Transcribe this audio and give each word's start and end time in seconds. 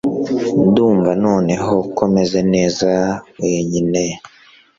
ndumva 0.67 1.11
noneho 1.25 1.73
ko 1.95 2.03
meze 2.13 2.39
neza 2.53 2.89
wenyine 3.41 4.03